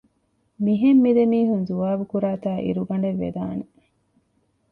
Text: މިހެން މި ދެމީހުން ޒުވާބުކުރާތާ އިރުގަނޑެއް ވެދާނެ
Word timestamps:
މިހެން 0.63 0.99
މި 1.03 1.11
ދެމީހުން 1.17 1.63
ޒުވާބުކުރާތާ 1.69 2.49
އިރުގަނޑެއް 2.65 3.19
ވެދާނެ 3.23 3.65